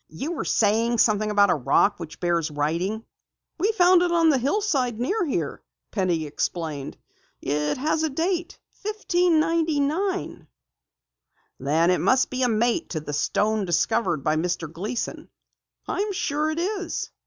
[0.09, 3.05] "You were saying something about a rock which bears writing?"
[3.59, 6.97] "We found it on the hillside near here," Penny explained.
[7.39, 10.47] "It has a date 1599."
[11.59, 14.65] "Then it must be a mate to the stone discovered by Mr.
[14.73, 15.29] Gleason!"
[15.87, 17.11] "I'm sure it is."